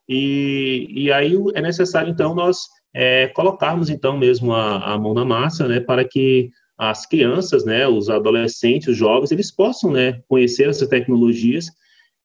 [0.09, 2.59] e, e aí é necessário, então, nós
[2.95, 6.51] é, colocarmos, então, mesmo a, a mão na massa, né, para que
[6.91, 11.67] as crianças, né, os adolescentes, os jovens, eles possam, né, conhecer essas tecnologias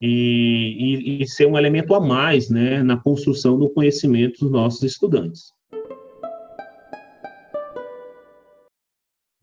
[0.02, 4.82] e, e, e ser um elemento a mais né, na construção do conhecimento dos nossos
[4.82, 5.54] estudantes.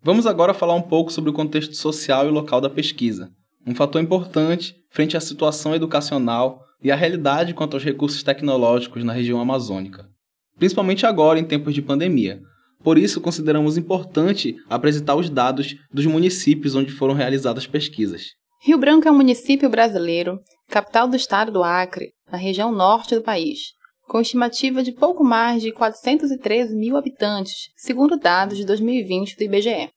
[0.02, 3.30] Vamos agora falar um pouco sobre o contexto social e local da pesquisa,
[3.64, 9.12] um fator importante frente à situação educacional e à realidade quanto aos recursos tecnológicos na
[9.12, 10.08] região amazônica,
[10.58, 12.42] principalmente agora em tempos de pandemia.
[12.84, 18.26] Por isso, consideramos importante apresentar os dados dos municípios onde foram realizadas pesquisas.
[18.62, 23.22] Rio Branco é um município brasileiro, capital do estado do Acre, na região norte do
[23.22, 23.72] país,
[24.06, 29.88] com estimativa de pouco mais de 413 mil habitantes, segundo dados de 2020 do IBGE.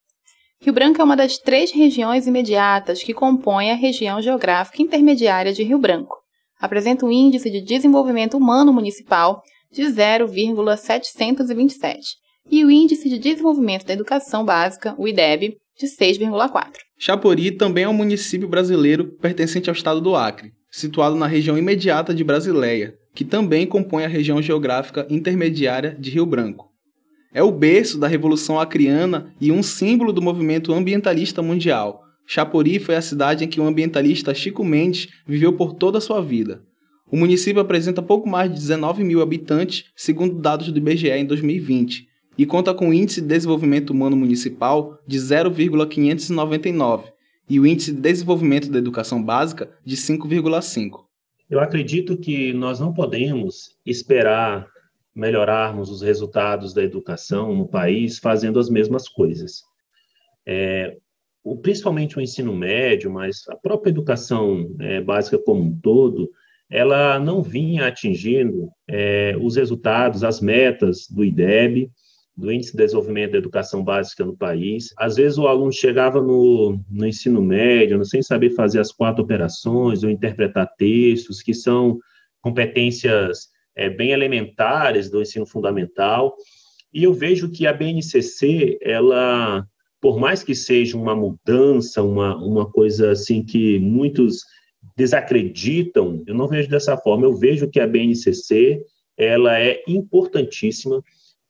[0.61, 5.61] Rio Branco é uma das três regiões imediatas que compõem a região geográfica intermediária de
[5.61, 6.15] Rio Branco.
[6.57, 9.41] Apresenta um índice de desenvolvimento humano municipal
[9.73, 16.71] de 0,727 e o índice de desenvolvimento da educação básica, o IDEB, de 6,4.
[16.97, 22.13] Chapori também é um município brasileiro pertencente ao estado do Acre, situado na região imediata
[22.13, 26.71] de Brasileia, que também compõe a região geográfica intermediária de Rio Branco.
[27.33, 32.01] É o berço da Revolução Acreana e um símbolo do movimento ambientalista mundial.
[32.25, 36.21] Chapori foi a cidade em que o ambientalista Chico Mendes viveu por toda a sua
[36.21, 36.63] vida.
[37.09, 42.07] O município apresenta pouco mais de 19 mil habitantes, segundo dados do IBGE em 2020,
[42.37, 47.11] e conta com índice de desenvolvimento humano municipal de 0,599
[47.49, 51.05] e o Índice de Desenvolvimento da Educação Básica de 5,5.
[51.49, 54.67] Eu acredito que nós não podemos esperar
[55.15, 59.63] melhorarmos os resultados da educação no país fazendo as mesmas coisas.
[60.45, 60.95] É,
[61.61, 66.29] principalmente o ensino médio, mas a própria educação é, básica como um todo,
[66.69, 71.89] ela não vinha atingindo é, os resultados, as metas do IDEB,
[72.37, 74.93] do Índice de Desenvolvimento da Educação Básica no país.
[74.95, 80.03] Às vezes o aluno chegava no, no ensino médio sem saber fazer as quatro operações
[80.03, 81.97] ou interpretar textos, que são
[82.39, 86.35] competências é, bem elementares do ensino fundamental.
[86.93, 89.65] E eu vejo que a BNCC, ela,
[89.99, 94.41] por mais que seja uma mudança, uma, uma coisa assim que muitos
[94.95, 97.25] desacreditam, eu não vejo dessa forma.
[97.25, 98.83] Eu vejo que a BNCC,
[99.17, 101.03] ela é importantíssima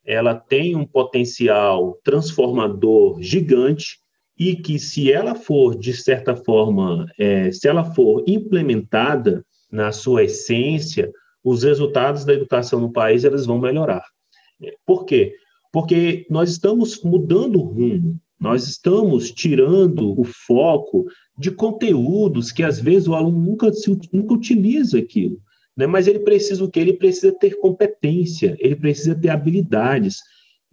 [0.07, 3.97] ela tem um potencial transformador gigante
[4.39, 10.23] e que se ela for de certa forma, é, se ela for implementada na sua
[10.23, 11.11] essência,
[11.43, 14.03] os resultados da educação no país eles vão melhorar.
[14.85, 15.33] Por quê?
[15.73, 21.05] Porque nós estamos mudando o rumo, nós estamos tirando o foco
[21.37, 23.69] de conteúdos que às vezes o aluno nunca,
[24.13, 25.37] nunca utiliza aquilo.
[25.77, 25.85] Né?
[25.85, 26.79] Mas ele precisa o quê?
[26.79, 30.17] Ele precisa ter competência, ele precisa ter habilidades.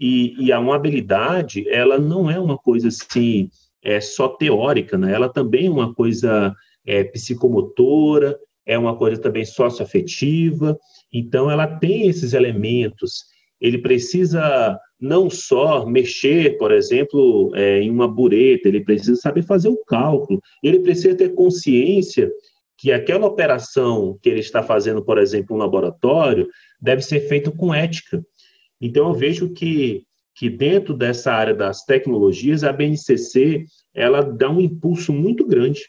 [0.00, 3.48] E, e uma habilidade, ela não é uma coisa assim,
[3.82, 5.12] é só teórica, né?
[5.12, 6.52] Ela também é uma coisa
[6.86, 8.36] é, psicomotora,
[8.66, 10.76] é uma coisa também socioafetiva.
[11.12, 13.24] Então, ela tem esses elementos.
[13.60, 19.68] Ele precisa não só mexer, por exemplo, é, em uma bureta, ele precisa saber fazer
[19.68, 22.30] o cálculo, ele precisa ter consciência
[22.84, 27.72] que aquela operação que ele está fazendo, por exemplo, no laboratório, deve ser feita com
[27.72, 28.22] ética.
[28.78, 30.02] Então, eu vejo que,
[30.34, 33.64] que dentro dessa área das tecnologias, a BNCC
[33.94, 35.80] ela dá um impulso muito grande.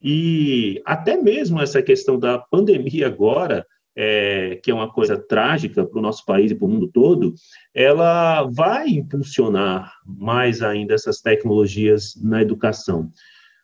[0.00, 3.66] E até mesmo essa questão da pandemia agora,
[3.96, 7.34] é, que é uma coisa trágica para o nosso país e para o mundo todo,
[7.74, 13.10] ela vai impulsionar mais ainda essas tecnologias na educação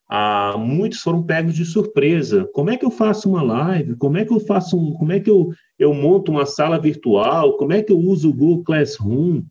[0.08, 2.48] ah, muitos foram pegos de surpresa.
[2.52, 3.96] Como é que eu faço uma live?
[3.96, 7.56] Como é que eu faço um, como é que eu, eu monto uma sala virtual?
[7.56, 9.42] Como é que eu uso o Google Classroom?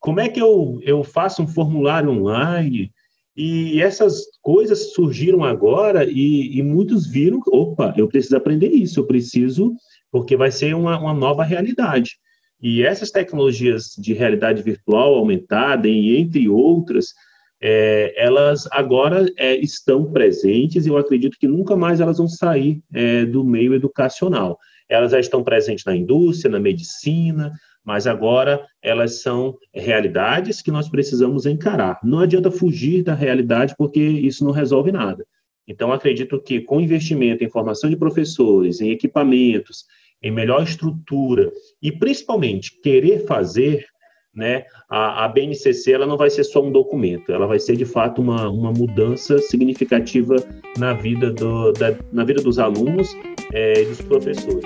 [0.00, 2.92] Como é que eu, eu faço um formulário online?
[3.36, 9.06] E essas coisas surgiram agora e, e muitos viram, opa, eu preciso aprender isso, eu
[9.06, 9.74] preciso,
[10.10, 12.18] porque vai ser uma, uma nova realidade.
[12.60, 17.14] E essas tecnologias de realidade virtual aumentada, e entre outras,
[17.60, 22.80] é, elas agora é, estão presentes e eu acredito que nunca mais elas vão sair
[22.92, 24.58] é, do meio educacional.
[24.88, 27.52] Elas já estão presentes na indústria, na medicina,
[27.84, 31.98] mas agora elas são realidades que nós precisamos encarar.
[32.02, 35.26] Não adianta fugir da realidade, porque isso não resolve nada.
[35.66, 39.84] Então, acredito que com investimento em formação de professores, em equipamentos,
[40.22, 41.52] em melhor estrutura
[41.82, 43.86] e principalmente querer fazer,
[44.34, 47.84] né, a, a BNCC ela não vai ser só um documento, ela vai ser de
[47.84, 50.36] fato uma, uma mudança significativa
[50.76, 53.08] na vida, do, da, na vida dos alunos
[53.52, 54.64] é, e dos professores.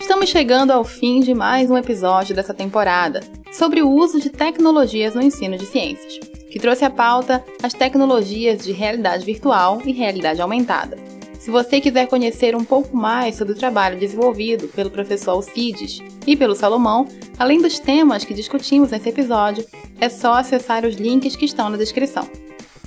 [0.00, 3.20] Estamos chegando ao fim de mais um episódio dessa temporada
[3.52, 6.18] sobre o uso de tecnologias no ensino de ciências,
[6.50, 11.01] que trouxe à pauta as tecnologias de realidade virtual e realidade aumentada.
[11.42, 16.36] Se você quiser conhecer um pouco mais sobre o trabalho desenvolvido pelo professor Alcides e
[16.36, 19.66] pelo Salomão, além dos temas que discutimos nesse episódio,
[20.00, 22.30] é só acessar os links que estão na descrição.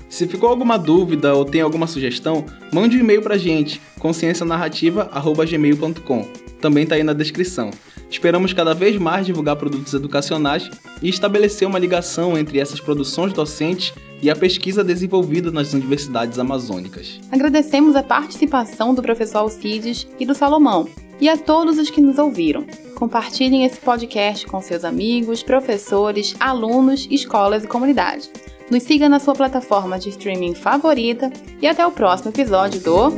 [0.07, 6.25] Se ficou alguma dúvida ou tem alguma sugestão, mande um e-mail para a gente, consciencianarrativa.gmail.com.
[6.61, 7.71] Também está aí na descrição.
[8.09, 10.69] Esperamos cada vez mais divulgar produtos educacionais
[11.01, 13.93] e estabelecer uma ligação entre essas produções docentes
[14.25, 17.19] e a pesquisa desenvolvida nas universidades amazônicas.
[17.31, 20.89] Agradecemos a participação do professor Alcides e do Salomão,
[21.21, 22.65] e a todos os que nos ouviram.
[22.95, 28.27] Compartilhem esse podcast com seus amigos, professores, alunos, escolas e comunidade.
[28.71, 33.11] Nos siga na sua plataforma de streaming favorita e até o próximo episódio do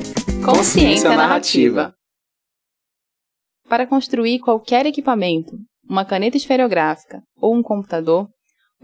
[0.44, 1.94] Consciência Narrativa.
[3.70, 5.58] Para construir qualquer equipamento,
[5.90, 8.28] uma caneta esferográfica ou um computador,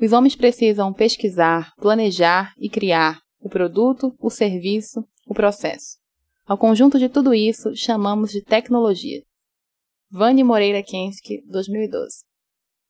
[0.02, 5.98] os homens precisam pesquisar, planejar e criar o produto, o serviço, o processo.
[6.46, 9.22] Ao conjunto de tudo isso chamamos de tecnologia.
[10.10, 12.33] Vani Moreira Kensky, 2012